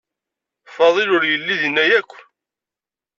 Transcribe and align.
Faḍil 0.75 1.09
ur 1.15 1.23
yelli 1.31 1.55
dina 1.61 1.83
akk. 1.99 2.11